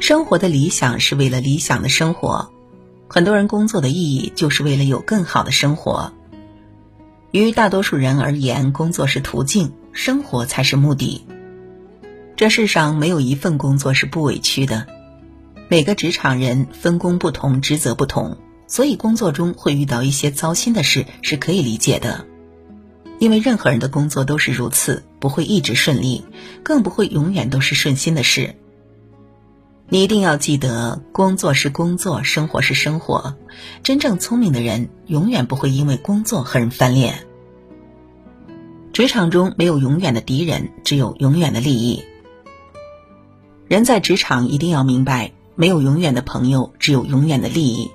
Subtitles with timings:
[0.00, 2.50] 生活的理想是为了理想的生活，
[3.06, 6.14] 很多人工作的意义就是为了有更好的生活。
[7.32, 11.26] 于大多数人而言，工作是途径，生活才是目的。
[12.34, 14.86] 这世上没有一份工作是不委屈的，
[15.68, 22.24] 每个职场人分工不同，职责不同，所以工作中会遇到一些糟心的事是可以理解的。
[23.18, 26.24] 因为任何人的工作都是如此，不会一直顺利，
[26.62, 28.56] 更不会永远都是顺心的事。
[29.92, 33.34] 你一定要记得，工作是工作，生活是生活。
[33.82, 37.26] 真正聪明的人，永远不会因为工作和人翻脸。
[38.92, 42.04] 职场中没有永远的敌人，只有永远的利益。
[43.66, 47.90] 人在职场一定要明白，没有永远的朋友，只有永远的利益。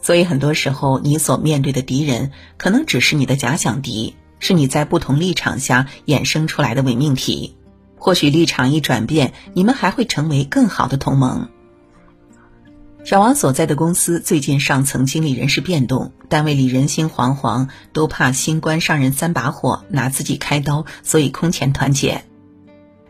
[0.00, 4.14] 所以很多时候，你所面对的敌人，可能只是你的假想敌。
[4.40, 7.56] 是你在不同立场下衍生出来的伪命题，
[7.98, 11.48] 或许立场一转变，你们还会成为更好的同盟。
[13.04, 22.24] 小王所在的公司最近上层经历人事变动，单位里人心惶惶，都怕新官上任三把火拿自己开刀，所以空前团结。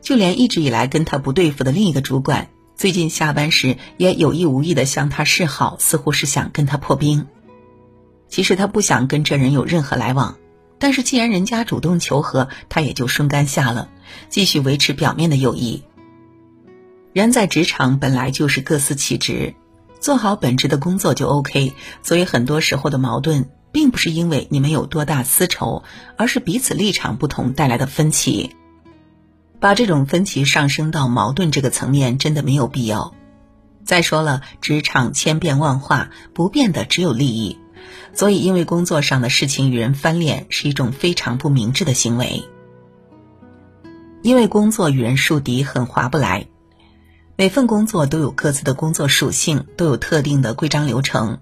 [0.00, 7.26] 就连一直以来跟他不对付的另一个主管，最近下班时也有意无意的向他示好，似乎是想跟他破冰。
[8.28, 10.36] 其实他不想跟这人有任何来往。
[10.78, 13.88] 但是既然人家主动求和，他也就顺杆下了，
[14.28, 15.82] 继续维持表面的友谊。
[17.12, 19.54] 人在职场本来就是各司其职，
[19.98, 21.72] 做好本职的工作就 OK。
[22.02, 25.82] 所以很多时候的矛盾，并不是因为你们有多大私仇，
[26.16, 28.54] 而是彼此立场不同带来的分歧。
[29.58, 33.14] 把这种分歧上升到矛盾这个层面，真的没有必要。
[33.84, 37.58] 再说了，职场千变万化，不变的只有利益。
[38.14, 42.44] 所以，因为工作上的事情与人翻脸是一种非常不明智的行为。
[44.22, 46.46] 因为工作与人树敌很划不来。
[47.36, 51.38] 每份工作都有各自的工作属性，都有特定的规章流程。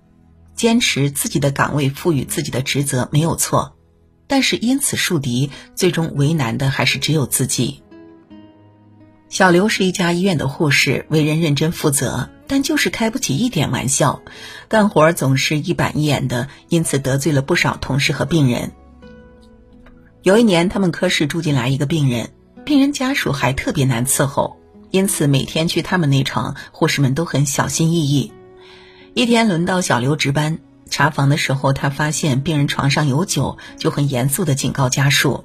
[0.54, 3.76] 坚持自己的岗位，赋予自己的职责没有错，
[4.26, 7.82] 但是因此树敌，最终为难的还是只有自己。
[9.28, 12.28] 小刘是一家医院的护士，为人认真负责。
[12.46, 14.22] 但就是开不起一点玩笑，
[14.68, 18.72] 干活总是一板一眼的，因此得罪了不少同事和病人。
[20.22, 22.30] 有一年，他们科室住进来一个病人，
[22.64, 24.56] 病人家属还特别难伺候，
[24.90, 28.32] 因此每天去他们那床，护士们都很小心翼翼。
[29.14, 30.58] 一天轮到小刘值班
[30.90, 35.44] 查房的时候，他发现病人床上有酒，就很严肃的警告家属：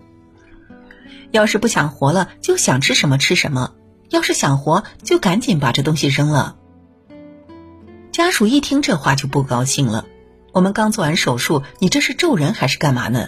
[1.32, 3.74] 要是不想活了，就想吃什么吃什么；
[4.10, 6.58] 要是想活，就赶紧把这东西扔了。
[8.32, 10.06] 家属一听这话就不高兴了。
[10.54, 13.28] 我们刚做完手术，你这是咒人还是干嘛呢？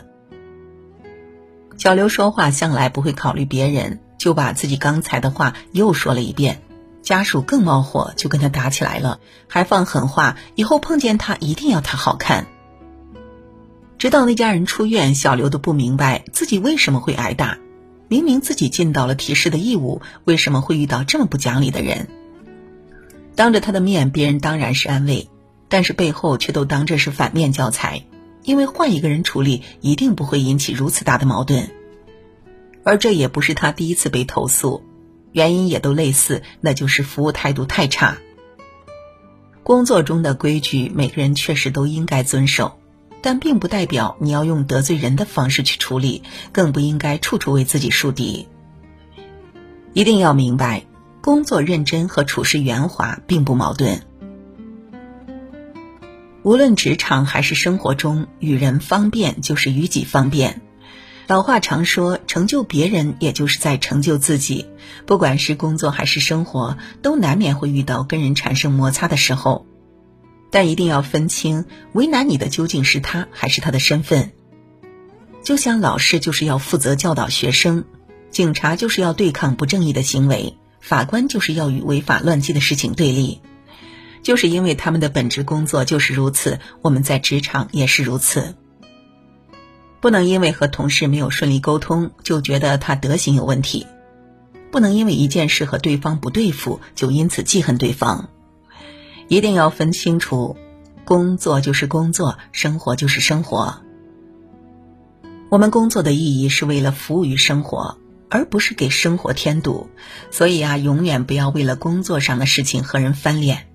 [1.77, 6.61] 小刘说话向来不会考虑别人，就把自己刚才的话又说了一遍。
[7.01, 9.19] 家属更冒火，就跟他打起来了，
[9.49, 12.47] 还放狠话，以后碰见他一定要他好看。
[13.97, 17.57] 直到那家人出院，小刘都不明白自己为什么会挨打。
[18.07, 22.07] 明明自己尽到了提示的义务，为什么会遇到这么不讲理的人？
[23.35, 25.27] 当着他的面，别人当然是安慰，
[25.69, 28.05] 但是背后却都当这是反面教材，
[28.43, 31.71] 因为换一个人处理，一定不会引起如此大的矛盾。
[32.83, 34.83] 而这也不是他第一次被投诉，
[35.31, 38.17] 原因也都类似，那就是服务态度太差。
[39.63, 42.77] 工作中的规矩，每个人确实都应该遵守，
[43.21, 46.21] 但并不代表你要用得罪人的方式去处理，
[46.51, 48.47] 更不应该处处为自己树敌。
[49.93, 50.83] 一定要明白。
[51.23, 54.01] 工作认真和处事圆滑并不矛盾。
[56.41, 60.59] 无论职场还是生活中，与人方便就是与己方便。
[61.27, 64.67] 老话常说，成就别人也就是在成就自己。
[65.05, 69.65] 不管是工作还是生活，都难免会遇到跟人产生摩擦的时候，
[70.51, 71.63] 但一定要分清，
[71.93, 74.33] 为难你的究竟是他还是他的身份。
[75.41, 77.85] 就像老师就是要负责教导学生，
[78.29, 80.57] 警察就是要对抗不正义的行为。
[80.83, 83.39] 法官就是要与违法乱纪的事情对立，
[84.21, 86.59] 就是因为他们的本职工作就是如此。
[86.81, 88.53] 我们在职场也是如此，
[90.01, 93.87] 不能因为和同事没有顺利沟通就觉得他德行有问题，
[94.71, 98.27] 不能因为一件事和对方不对付就因此记恨对方，
[99.29, 100.57] 一定要分清楚，
[101.05, 103.81] 工作就是工作，生活就是生活。
[105.47, 107.97] 我们工作的意义是为了服务于生活。
[108.33, 109.91] 而不是给生活添堵，
[110.31, 113.67] 所以啊，永远不要为了工作上的事情和人翻脸，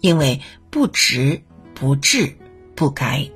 [0.00, 0.40] 因为
[0.70, 2.36] 不值、不智、
[2.74, 3.30] 不该。